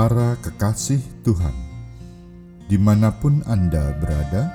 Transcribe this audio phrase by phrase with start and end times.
[0.00, 1.52] Para kekasih Tuhan,
[2.72, 4.48] di mana pun Anda berada,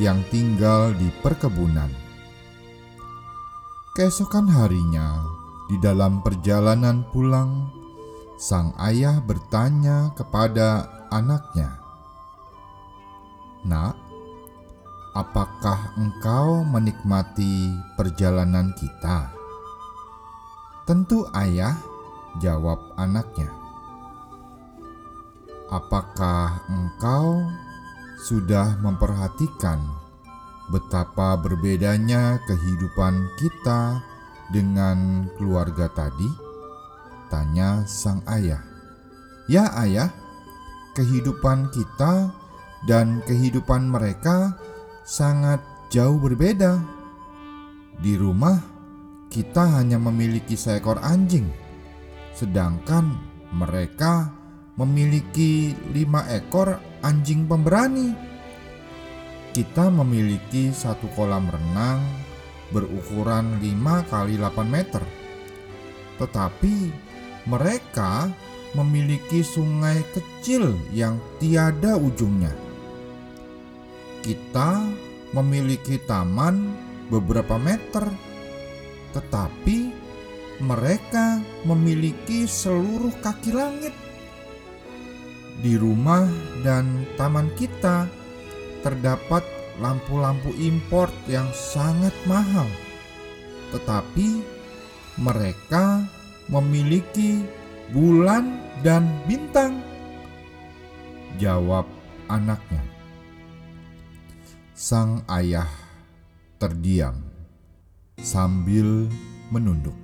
[0.00, 1.92] yang tinggal di perkebunan.
[3.92, 5.20] Keesokan harinya,
[5.68, 7.68] di dalam perjalanan pulang,
[8.40, 11.78] sang ayah bertanya kepada anaknya,
[13.68, 13.94] "Nak,
[15.14, 19.30] apakah engkau menikmati perjalanan kita?"
[20.88, 21.78] "Tentu, Ayah,"
[22.42, 23.52] jawab anaknya.
[25.70, 27.46] "Apakah engkau
[28.26, 29.78] sudah memperhatikan
[30.72, 34.02] betapa berbedanya kehidupan kita
[34.50, 36.51] dengan keluarga tadi?"
[37.32, 38.60] Tanya sang ayah.
[39.48, 40.12] "Ya, Ayah,"
[40.92, 42.28] kehidupan kita
[42.84, 44.60] dan kehidupan mereka
[45.08, 46.76] sangat jauh berbeda.
[47.96, 48.60] Di rumah,
[49.32, 51.48] kita hanya memiliki seekor anjing,
[52.36, 53.16] sedangkan
[53.56, 54.28] mereka
[54.76, 58.12] memiliki lima ekor anjing pemberani.
[59.52, 62.00] Kita memiliki satu kolam renang
[62.72, 65.04] berukuran 5 kali 8 meter.
[66.16, 66.74] Tetapi
[67.46, 68.30] mereka
[68.72, 72.54] memiliki sungai kecil yang tiada ujungnya.
[74.22, 74.86] Kita
[75.34, 76.72] memiliki taman
[77.10, 78.06] beberapa meter,
[79.12, 79.90] tetapi
[80.62, 83.94] mereka memiliki seluruh kaki langit.
[85.58, 86.24] Di rumah
[86.62, 88.06] dan taman kita
[88.86, 89.42] terdapat
[89.82, 92.66] lampu-lampu impor yang sangat mahal,
[93.74, 94.42] tetapi
[95.18, 96.06] mereka
[96.50, 97.44] memiliki
[97.92, 99.78] bulan dan bintang?
[101.38, 101.86] Jawab
[102.26, 102.82] anaknya.
[104.72, 105.68] Sang ayah
[106.58, 107.18] terdiam
[108.18, 109.10] sambil
[109.50, 109.94] menunduk.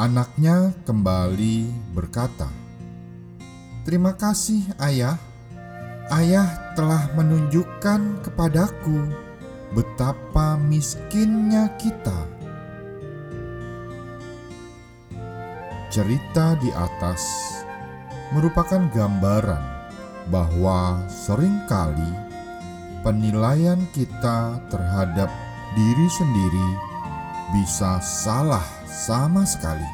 [0.00, 2.48] Anaknya kembali berkata,
[3.84, 5.20] "Terima kasih, Ayah.
[6.08, 9.12] Ayah telah menunjukkan kepadaku
[9.76, 12.39] betapa miskinnya kita."
[15.90, 17.18] Cerita di atas
[18.30, 19.58] merupakan gambaran
[20.30, 22.14] bahwa sering kali
[23.02, 25.26] penilaian kita terhadap
[25.74, 26.68] diri sendiri
[27.50, 29.90] bisa salah sama sekali.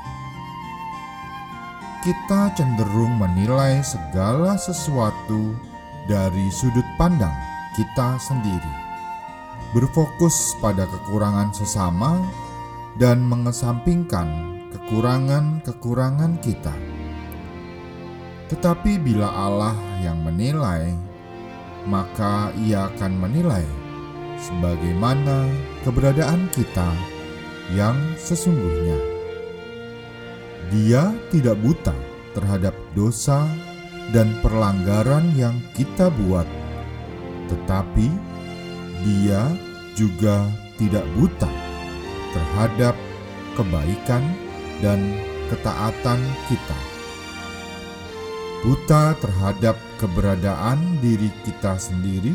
[2.05, 5.57] Kita cenderung menilai segala sesuatu
[6.13, 7.33] dari sudut pandang
[7.73, 8.75] kita sendiri,
[9.73, 12.21] berfokus pada kekurangan sesama,
[13.01, 14.56] dan mengesampingkan
[14.87, 16.71] kekurangan-kekurangan kita.
[18.47, 20.95] Tetapi bila Allah yang menilai,
[21.91, 23.67] maka Ia akan menilai
[24.39, 25.51] sebagaimana
[25.83, 26.87] keberadaan kita
[27.75, 28.95] yang sesungguhnya.
[30.71, 31.95] Dia tidak buta
[32.39, 33.43] terhadap dosa
[34.15, 36.47] dan perlanggaran yang kita buat,
[37.51, 38.07] tetapi
[39.03, 39.51] Dia
[39.99, 40.47] juga
[40.79, 41.51] tidak buta
[42.31, 42.95] terhadap
[43.59, 44.46] kebaikan
[44.81, 45.01] dan
[45.53, 46.21] ketaatan
[46.51, 46.79] kita.
[48.67, 52.35] Buta terhadap keberadaan diri kita sendiri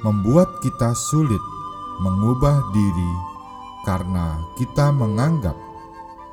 [0.00, 1.40] membuat kita sulit
[2.00, 3.12] mengubah diri
[3.84, 5.54] karena kita menganggap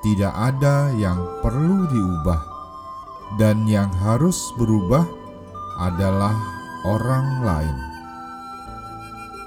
[0.01, 2.41] tidak ada yang perlu diubah,
[3.37, 5.05] dan yang harus berubah
[5.77, 6.33] adalah
[6.89, 7.77] orang lain.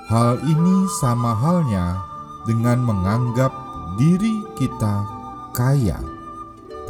[0.06, 1.98] Hal ini sama halnya
[2.46, 3.50] dengan menganggap
[3.98, 5.13] diri kita
[5.54, 5.96] kaya,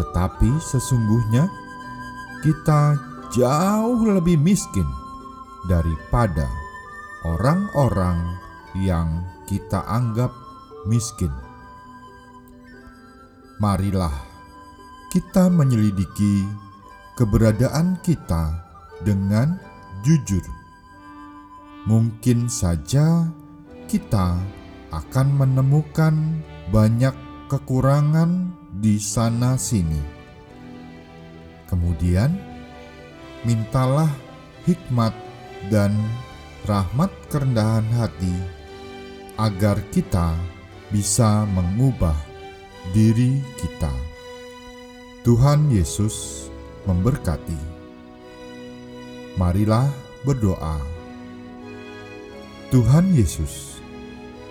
[0.00, 1.46] tetapi sesungguhnya
[2.42, 2.98] kita
[3.30, 4.88] jauh lebih miskin
[5.68, 6.48] daripada
[7.24, 8.20] orang-orang
[8.76, 10.32] yang kita anggap
[10.88, 11.30] miskin.
[13.62, 14.12] Marilah
[15.14, 16.42] kita menyelidiki
[17.14, 18.60] keberadaan kita
[19.06, 19.56] dengan
[20.02, 20.42] jujur.
[21.86, 23.28] Mungkin saja
[23.86, 24.36] kita
[24.90, 26.42] akan menemukan
[26.74, 27.14] banyak
[27.46, 28.50] kekurangan
[28.80, 30.00] di sana-sini.
[31.68, 32.32] Kemudian,
[33.44, 34.08] mintalah
[34.64, 35.12] hikmat
[35.68, 35.92] dan
[36.64, 38.34] rahmat kerendahan hati
[39.36, 40.32] agar kita
[40.88, 42.16] bisa mengubah
[42.94, 43.92] diri kita.
[45.24, 46.46] Tuhan Yesus
[46.84, 47.56] memberkati.
[49.40, 49.88] Marilah
[50.22, 50.78] berdoa.
[52.70, 53.73] Tuhan Yesus,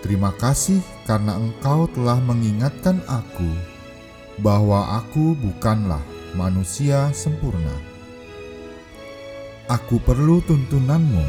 [0.04, 3.48] terima kasih karena Engkau telah mengingatkan aku
[4.44, 6.04] bahwa aku bukanlah
[6.36, 7.72] manusia sempurna.
[9.64, 11.24] Aku perlu tuntunanmu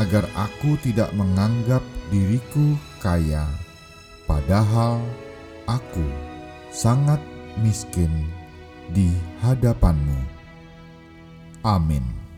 [0.00, 2.72] agar aku tidak menganggap diriku
[3.04, 3.44] kaya,
[4.24, 5.04] padahal
[5.68, 6.08] aku
[6.72, 7.20] sangat
[7.60, 8.08] miskin
[8.96, 9.12] di
[9.44, 10.24] hadapanmu.
[11.60, 12.29] Amin.